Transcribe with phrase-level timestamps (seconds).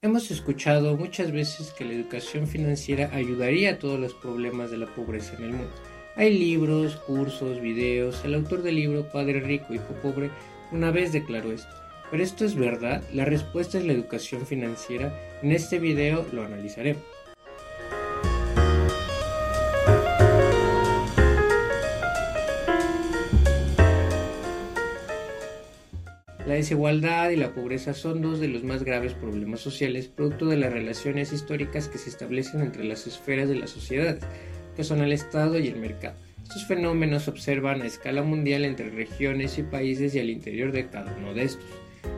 [0.00, 4.86] Hemos escuchado muchas veces que la educación financiera ayudaría a todos los problemas de la
[4.86, 5.72] pobreza en el mundo.
[6.14, 8.24] Hay libros, cursos, videos.
[8.24, 10.30] El autor del libro Padre Rico, Hijo Pobre
[10.70, 11.74] una vez declaró esto.
[12.12, 15.12] Pero esto es verdad, la respuesta es la educación financiera.
[15.42, 17.02] En este video lo analizaremos.
[26.58, 30.72] Desigualdad y la pobreza son dos de los más graves problemas sociales, producto de las
[30.72, 34.18] relaciones históricas que se establecen entre las esferas de la sociedad,
[34.76, 36.16] que son el Estado y el mercado.
[36.42, 40.88] Estos fenómenos se observan a escala mundial entre regiones y países y al interior de
[40.88, 41.64] cada uno de estos.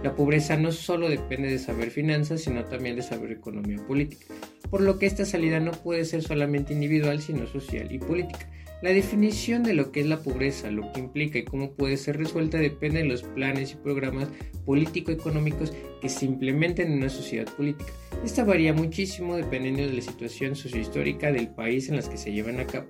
[0.02, 4.26] La pobreza no solo depende de saber finanzas, sino también de saber economía política,
[4.70, 8.48] por lo que esta salida no puede ser solamente individual, sino social y política.
[8.82, 12.16] La definición de lo que es la pobreza, lo que implica y cómo puede ser
[12.16, 14.28] resuelta depende de los planes y programas
[14.64, 17.92] político-económicos que se implementen en una sociedad política.
[18.24, 22.58] Esta varía muchísimo dependiendo de la situación sociohistórica del país en las que se llevan
[22.58, 22.86] a cabo.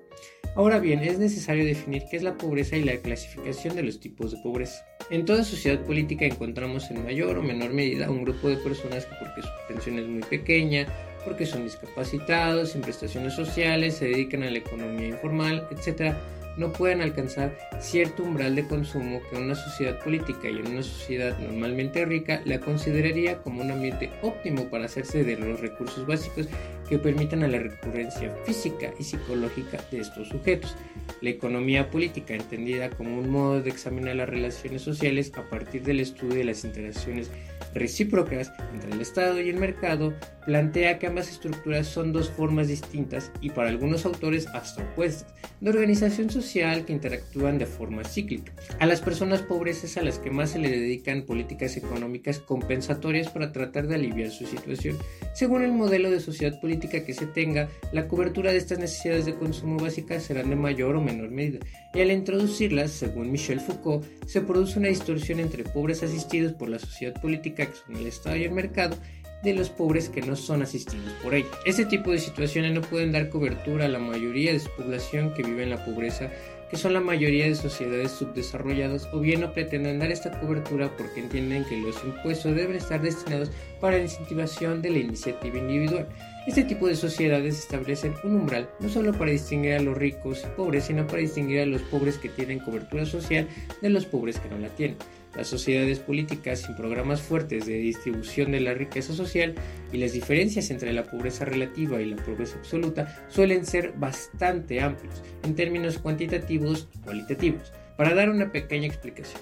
[0.55, 4.31] Ahora bien, es necesario definir qué es la pobreza y la clasificación de los tipos
[4.31, 4.85] de pobreza.
[5.11, 9.15] En toda sociedad política encontramos en mayor o menor medida un grupo de personas que
[9.19, 10.87] porque su pensión es muy pequeña,
[11.25, 16.15] porque son discapacitados, sin prestaciones sociales, se dedican a la economía informal, etc.,
[16.57, 22.05] no pueden alcanzar cierto umbral de consumo que una sociedad política y una sociedad normalmente
[22.05, 26.49] rica la consideraría como un ambiente óptimo para hacerse de los recursos básicos
[26.91, 30.77] que permitan a la recurrencia física y psicológica de estos sujetos.
[31.23, 36.01] La economía política, entendida como un modo de examinar las relaciones sociales a partir del
[36.01, 37.31] estudio de las interacciones
[37.75, 40.13] recíprocas entre el Estado y el mercado,
[40.47, 45.71] plantea que ambas estructuras son dos formas distintas y para algunos autores hasta opuestas de
[45.71, 48.53] organización social que interactúan de forma cíclica.
[48.79, 53.29] A las personas pobres es a las que más se le dedican políticas económicas compensatorias
[53.29, 54.97] para tratar de aliviar su situación.
[55.35, 59.35] Según el modelo de sociedad política que se tenga, la cobertura de estas necesidades de
[59.35, 61.59] consumo básicas serán de mayor o menor medida,
[61.95, 66.79] y al introducirlas, según Michel Foucault, se produce una distorsión entre pobres asistidos por la
[66.79, 68.97] sociedad política, que son el Estado y el mercado,
[69.43, 71.49] de los pobres que no son asistidos por ella.
[71.65, 75.43] Este tipo de situaciones no pueden dar cobertura a la mayoría de su población que
[75.43, 76.31] vive en la pobreza,
[76.71, 81.21] que son la mayoría de sociedades subdesarrolladas, o bien no pretenden dar esta cobertura porque
[81.21, 86.09] entienden que los impuestos deben estar destinados para la incentivación de la iniciativa individual.
[86.51, 90.57] Este tipo de sociedades establecen un umbral no solo para distinguir a los ricos y
[90.57, 93.47] pobres, sino para distinguir a los pobres que tienen cobertura social
[93.81, 94.97] de los pobres que no la tienen.
[95.37, 99.55] Las sociedades políticas sin programas fuertes de distribución de la riqueza social
[99.93, 105.23] y las diferencias entre la pobreza relativa y la pobreza absoluta suelen ser bastante amplios
[105.45, 107.73] en términos cuantitativos y cualitativos.
[107.97, 109.41] Para dar una pequeña explicación,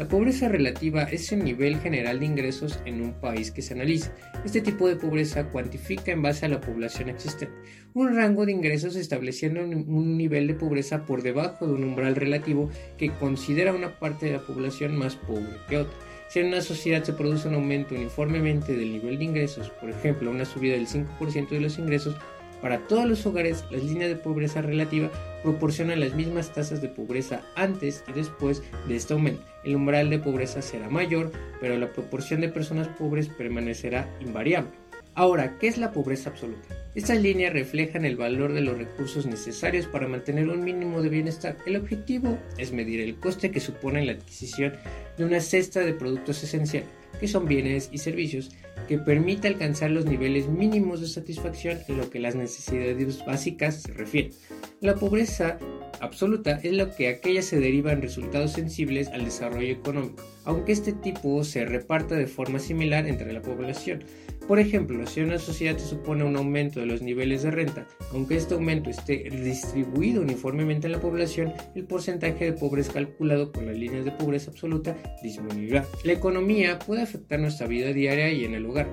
[0.00, 4.14] la pobreza relativa es el nivel general de ingresos en un país que se analiza.
[4.46, 7.54] Este tipo de pobreza cuantifica en base a la población existente
[7.92, 12.70] un rango de ingresos estableciendo un nivel de pobreza por debajo de un umbral relativo
[12.96, 15.98] que considera una parte de la población más pobre que otra.
[16.30, 20.30] Si en una sociedad se produce un aumento uniformemente del nivel de ingresos, por ejemplo,
[20.30, 22.16] una subida del 5% de los ingresos,
[22.60, 25.10] para todos los hogares, las líneas de pobreza relativa
[25.42, 29.42] proporcionan las mismas tasas de pobreza antes y después de este aumento.
[29.64, 34.70] El umbral de pobreza será mayor, pero la proporción de personas pobres permanecerá invariable.
[35.14, 36.68] Ahora, ¿qué es la pobreza absoluta?
[36.94, 41.56] Estas líneas reflejan el valor de los recursos necesarios para mantener un mínimo de bienestar.
[41.66, 44.74] El objetivo es medir el coste que supone la adquisición
[45.18, 46.88] de una cesta de productos esenciales,
[47.18, 48.50] que son bienes y servicios,
[48.88, 53.92] que permite alcanzar los niveles mínimos de satisfacción en lo que las necesidades básicas se
[53.92, 54.32] refieren.
[54.80, 55.58] La pobreza
[56.00, 60.92] absoluta es lo que aquella se deriva en resultados sensibles al desarrollo económico, aunque este
[60.92, 64.04] tipo se reparta de forma similar entre la población.
[64.46, 68.54] Por ejemplo, si una sociedad supone un aumento de los niveles de renta, aunque este
[68.54, 74.04] aumento esté distribuido uniformemente en la población, el porcentaje de pobres calculado con las líneas
[74.04, 75.84] de pobreza absoluta disminuirá.
[76.04, 78.88] La economía puede afectar nuestra vida diaria y en el hogar,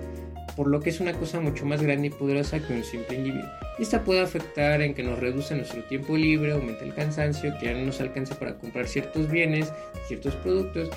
[0.57, 3.47] por lo que es una cosa mucho más grande y poderosa que un simple individuo.
[3.77, 7.73] Esta puede afectar en que nos reduce nuestro tiempo libre, aumenta el cansancio, que ya
[7.73, 9.71] no nos alcance para comprar ciertos bienes,
[10.07, 10.89] ciertos productos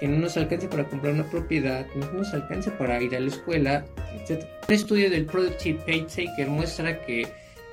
[0.00, 3.28] que no nos alcance para comprar una propiedad, no nos alcance para ir a la
[3.28, 4.44] escuela, etc.
[4.68, 7.28] Un estudio del Productive Pay Taker muestra que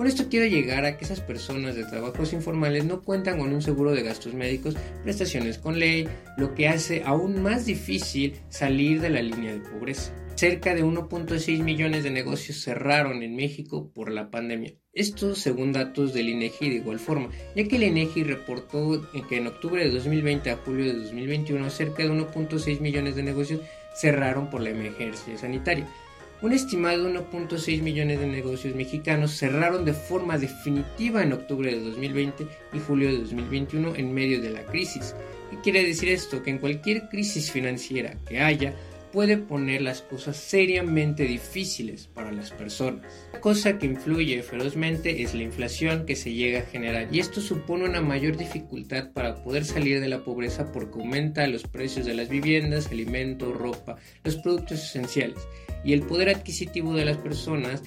[0.00, 3.60] Con esto quiero llegar a que esas personas de trabajos informales no cuentan con un
[3.60, 6.08] seguro de gastos médicos, prestaciones con ley,
[6.38, 10.16] lo que hace aún más difícil salir de la línea de pobreza.
[10.36, 14.72] Cerca de 1.6 millones de negocios cerraron en México por la pandemia.
[14.94, 19.48] Esto según datos del INEGI de igual forma, ya que el INEGI reportó que en
[19.48, 23.60] octubre de 2020 a julio de 2021 cerca de 1.6 millones de negocios
[23.94, 25.86] cerraron por la emergencia sanitaria.
[26.42, 32.46] Un estimado 1.6 millones de negocios mexicanos cerraron de forma definitiva en octubre de 2020
[32.72, 35.14] y julio de 2021 en medio de la crisis.
[35.50, 36.42] ¿Qué quiere decir esto?
[36.42, 38.74] Que en cualquier crisis financiera que haya,
[39.12, 43.28] puede poner las cosas seriamente difíciles para las personas.
[43.32, 47.40] La cosa que influye ferozmente es la inflación que se llega a generar y esto
[47.40, 52.14] supone una mayor dificultad para poder salir de la pobreza porque aumenta los precios de
[52.14, 55.38] las viviendas, alimentos, ropa, los productos esenciales
[55.84, 57.82] y el poder adquisitivo de las personas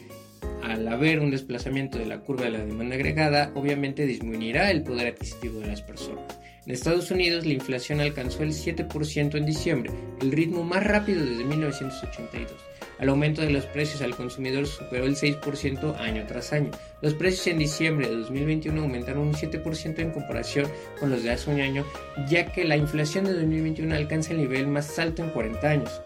[0.64, 5.08] al haber un desplazamiento de la curva de la demanda agregada, obviamente disminuirá el poder
[5.08, 6.40] adquisitivo de las personas.
[6.66, 11.44] En Estados Unidos la inflación alcanzó el 7% en diciembre, el ritmo más rápido desde
[11.44, 12.54] 1982.
[13.02, 16.72] El aumento de los precios al consumidor superó el 6% año tras año.
[17.02, 20.72] Los precios en diciembre de 2021 aumentaron un 7% en comparación
[21.02, 21.86] con los de hace un año,
[22.30, 26.02] ya que la inflación de 2021 alcanza el nivel más alto en 40 años.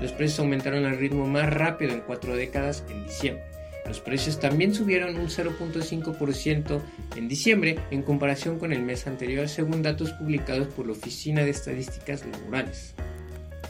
[0.00, 3.55] Los precios aumentaron al ritmo más rápido en cuatro décadas en diciembre.
[3.86, 6.80] Los precios también subieron un 0.5%
[7.16, 11.50] en diciembre en comparación con el mes anterior según datos publicados por la Oficina de
[11.50, 12.94] Estadísticas Laborales.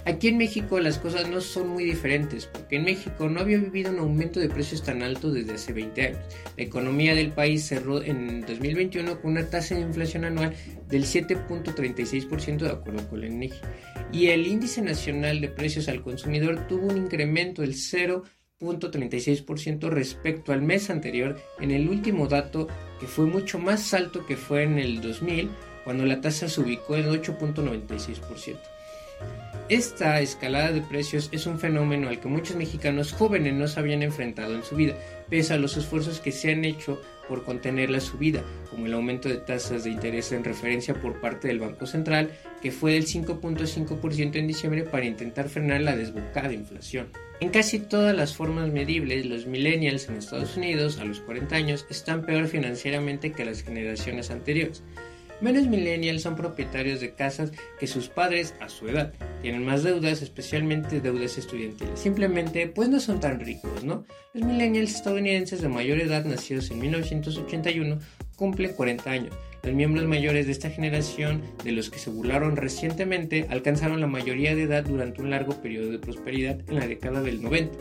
[0.07, 3.91] Aquí en México las cosas no son muy diferentes, porque en México no había vivido
[3.91, 6.21] un aumento de precios tan alto desde hace 20 años.
[6.57, 10.55] La economía del país cerró en 2021 con una tasa de inflación anual
[10.89, 13.59] del 7.36% de acuerdo con la INEGI,
[14.13, 18.23] y el índice nacional de precios al consumidor tuvo un incremento del 0
[18.61, 22.69] 0.36% respecto al mes anterior en el último dato
[22.99, 25.51] que fue mucho más alto que fue en el 2000
[25.85, 28.76] cuando la tasa se ubicó en 8.96%.
[29.69, 34.05] Esta escalada de precios es un fenómeno al que muchos mexicanos jóvenes no se habían
[34.05, 34.95] enfrentado en su vida,
[35.29, 39.29] pese a los esfuerzos que se han hecho por contener la subida, como el aumento
[39.29, 42.31] de tasas de interés en referencia por parte del Banco Central,
[42.63, 47.09] que fue del 5.5% en diciembre para intentar frenar la desbocada inflación.
[47.41, 51.87] En casi todas las formas medibles, los millennials en Estados Unidos a los 40 años
[51.91, 54.85] están peor financieramente que las generaciones anteriores.
[55.41, 59.13] Menos millennials son propietarios de casas que sus padres a su edad.
[59.43, 61.99] Tienen más deudas, especialmente deudas estudiantiles.
[61.99, 64.05] Simplemente, pues no son tan ricos, ¿no?
[64.35, 67.99] Los millennials estadounidenses de mayor edad, nacidos en 1981,
[68.37, 69.35] cumplen 40 años.
[69.63, 74.55] Los miembros mayores de esta generación, de los que se burlaron recientemente, alcanzaron la mayoría
[74.55, 77.77] de edad durante un largo periodo de prosperidad en la década del 90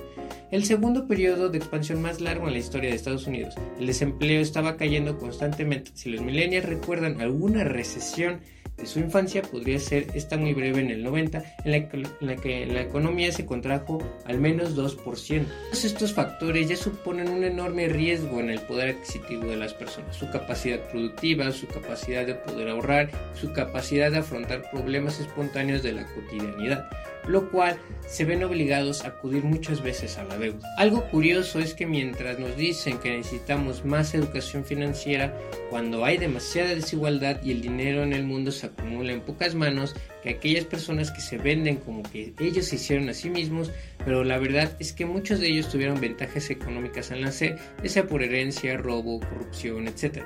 [0.52, 3.56] el segundo periodo de expansión más largo en la historia de Estados Unidos.
[3.80, 5.92] El desempleo estaba cayendo constantemente.
[5.96, 8.40] Si los millennials recuerdan alguna recesión
[8.78, 11.72] de su infancia podría ser esta muy breve en el 90, en
[12.20, 14.98] la, que, la economía se contrajo al menos 2%.
[15.06, 20.16] Todos estos factores ya suponen un enorme riesgo en el poder adquisitivo de las personas,
[20.16, 25.94] su capacidad productiva, su capacidad de poder ahorrar, su capacidad de afrontar problemas espontáneos de
[25.94, 26.90] la cotidianidad
[27.28, 27.78] lo cual
[28.08, 30.68] se ven obligados a acudir muchas veces a la deuda.
[30.78, 35.38] Algo curioso es que mientras nos dicen que necesitamos más educación financiera,
[35.70, 39.96] cuando hay demasiada desigualdad y el dinero en el mundo se acumula en pocas manos,
[40.22, 43.72] que aquellas personas que se venden como que ellos se hicieron a sí mismos,
[44.04, 48.08] pero la verdad es que muchos de ellos tuvieron ventajas económicas al nacer, ya sea
[48.08, 50.24] por herencia, robo, corrupción, etc.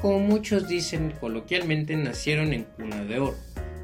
[0.00, 3.36] como muchos dicen coloquialmente, nacieron en cuna de oro.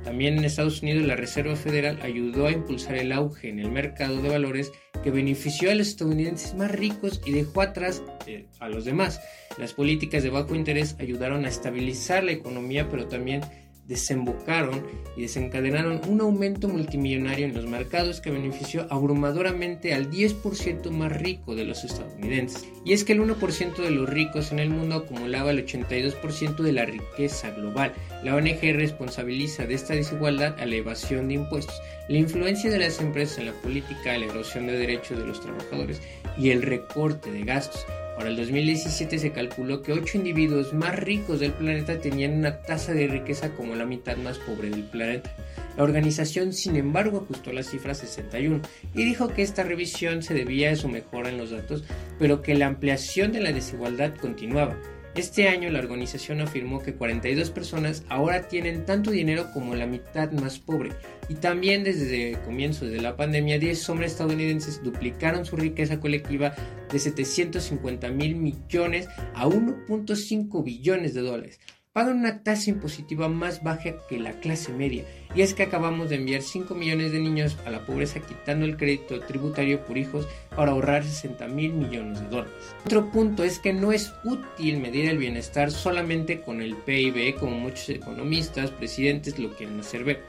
[0.05, 4.21] También en Estados Unidos la Reserva Federal ayudó a impulsar el auge en el mercado
[4.21, 4.71] de valores
[5.03, 9.21] que benefició a los estadounidenses más ricos y dejó atrás eh, a los demás.
[9.57, 13.41] Las políticas de bajo interés ayudaron a estabilizar la economía, pero también
[13.87, 14.83] desembocaron
[15.17, 21.55] y desencadenaron un aumento multimillonario en los mercados que benefició abrumadoramente al 10% más rico
[21.55, 22.67] de los estadounidenses.
[22.85, 26.73] Y es que el 1% de los ricos en el mundo acumulaba el 82% de
[26.73, 27.93] la riqueza global.
[28.23, 33.01] La ONG responsabiliza de esta desigualdad a la evasión de impuestos, la influencia de las
[33.01, 36.01] empresas en la política, la erosión de derechos de los trabajadores
[36.39, 37.87] y el recorte de gastos.
[38.17, 42.93] Para el 2017 se calculó que 8 individuos más ricos del planeta tenían una tasa
[42.93, 45.35] de riqueza como la mitad más pobre del planeta.
[45.77, 48.61] La organización, sin embargo, ajustó la cifra a 61
[48.95, 51.83] y dijo que esta revisión se debía a su mejora en los datos,
[52.19, 54.77] pero que la ampliación de la desigualdad continuaba.
[55.15, 60.33] Este año la organización afirmó que 42 personas ahora tienen tanto dinero como la mitad
[60.33, 60.91] más pobre.
[61.29, 66.57] Y también desde comienzos de la pandemia 10 hombres estadounidenses duplicaron su riqueza colectiva
[66.91, 71.61] de 750 mil millones a 1.5 billones de dólares
[71.95, 75.05] pagan una tasa impositiva más baja que la clase media.
[75.33, 78.77] Y es que acabamos de enviar 5 millones de niños a la pobreza quitando el
[78.77, 82.53] crédito tributario por hijos para ahorrar 60 mil millones de dólares.
[82.85, 87.61] Otro punto es que no es útil medir el bienestar solamente con el PIB como
[87.61, 90.25] muchos economistas, presidentes lo quieren hacer ver,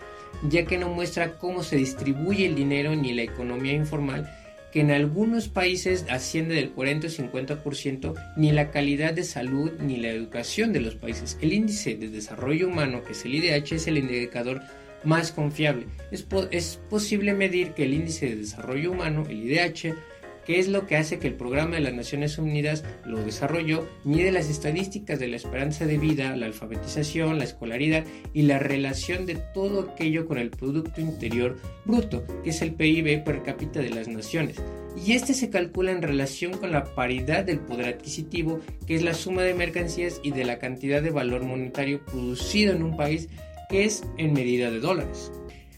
[0.48, 4.31] ya que no muestra cómo se distribuye el dinero ni la economía informal
[4.75, 9.96] que en algunos países asciende del 40 o 50%, ni la calidad de salud ni
[9.96, 11.38] la educación de los países.
[11.39, 14.60] El índice de desarrollo humano, que es el IDH, es el indicador
[15.05, 15.86] más confiable.
[16.12, 19.96] Es, es posible medir que el índice de desarrollo humano, el IDH,
[20.45, 24.31] que es lo que hace que el programa de las Naciones Unidas lo desarrolló, mide
[24.31, 29.35] las estadísticas de la esperanza de vida, la alfabetización, la escolaridad y la relación de
[29.35, 34.07] todo aquello con el Producto Interior Bruto, que es el PIB per cápita de las
[34.07, 34.57] naciones.
[35.03, 39.13] Y este se calcula en relación con la paridad del poder adquisitivo, que es la
[39.13, 43.27] suma de mercancías y de la cantidad de valor monetario producido en un país,
[43.69, 45.31] que es en medida de dólares.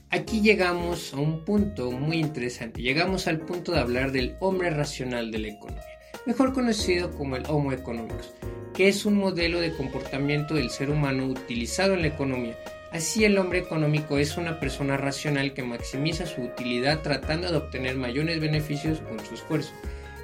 [0.09, 2.81] Aquí llegamos a un punto muy interesante.
[2.81, 5.83] Llegamos al punto de hablar del hombre racional de la economía,
[6.25, 8.33] mejor conocido como el Homo economicus,
[8.73, 12.57] que es un modelo de comportamiento del ser humano utilizado en la economía.
[12.93, 17.97] Así el hombre económico es una persona racional que maximiza su utilidad tratando de obtener
[17.97, 19.73] mayores beneficios con su esfuerzo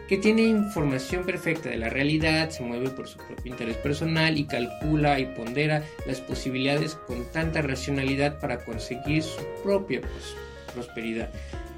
[0.08, 4.46] que tiene información perfecta de la realidad, se mueve por su propio interés personal y
[4.46, 10.02] calcula y pondera las posibilidades con tanta racionalidad para conseguir su propia
[10.74, 11.30] prosperidad,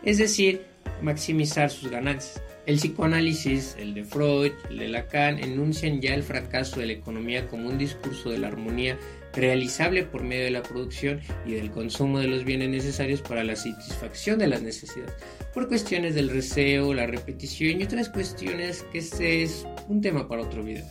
[0.04, 0.66] es decir,
[1.02, 2.42] maximizar sus ganancias.
[2.66, 7.48] El psicoanálisis, el de Freud, el de Lacan, enuncian ya el fracaso de la economía
[7.48, 8.98] como un discurso de la armonía
[9.36, 13.56] realizable por medio de la producción y del consumo de los bienes necesarios para la
[13.56, 15.14] satisfacción de las necesidades,
[15.54, 20.44] por cuestiones del receo, la repetición y otras cuestiones que este es un tema para
[20.44, 20.86] otro video.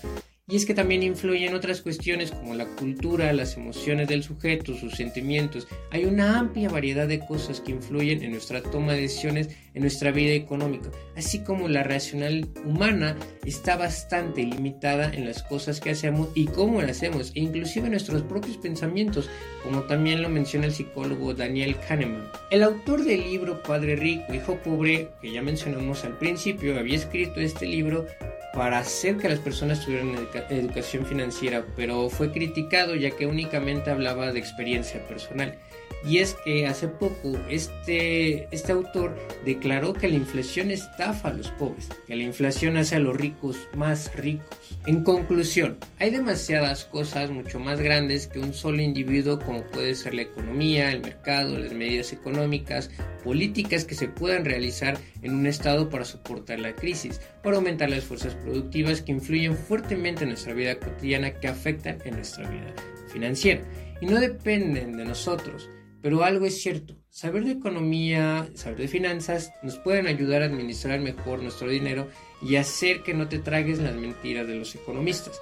[0.47, 4.93] Y es que también influyen otras cuestiones como la cultura, las emociones del sujeto, sus
[4.93, 5.67] sentimientos.
[5.91, 10.11] Hay una amplia variedad de cosas que influyen en nuestra toma de decisiones en nuestra
[10.11, 16.29] vida económica, así como la racional humana está bastante limitada en las cosas que hacemos
[16.35, 19.31] y cómo las hacemos, e inclusive nuestros propios pensamientos,
[19.63, 22.31] como también lo menciona el psicólogo Daniel Kahneman.
[22.51, 27.41] El autor del libro Padre Rico, Hijo Pobre, que ya mencionamos al principio, había escrito
[27.41, 28.07] este libro
[28.55, 30.15] para hacer que las personas tuvieran
[30.51, 35.59] educación financiera, pero fue criticado ya que únicamente hablaba de experiencia personal.
[36.07, 41.49] Y es que hace poco este, este autor declaró que la inflación estafa a los
[41.53, 44.59] pobres, que la inflación hace a los ricos más ricos.
[44.87, 50.15] En conclusión, hay demasiadas cosas mucho más grandes que un solo individuo como puede ser
[50.15, 52.91] la economía, el mercado, las medidas económicas,
[53.23, 58.05] políticas que se puedan realizar en un estado para soportar la crisis, para aumentar las
[58.05, 62.75] fuerzas productivas que influyen fuertemente en nuestra vida cotidiana que afectan en nuestra vida
[63.09, 63.63] financiera
[64.01, 65.71] y no dependen de nosotros.
[66.05, 71.01] Pero algo es cierto, saber de economía, saber de finanzas nos pueden ayudar a administrar
[71.01, 72.09] mejor nuestro dinero
[72.43, 75.41] y hacer que no te tragues las mentiras de los economistas.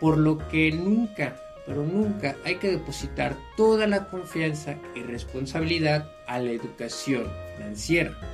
[0.00, 6.38] Por lo que nunca, pero nunca hay que depositar toda la confianza y responsabilidad a
[6.38, 8.33] la educación financiera.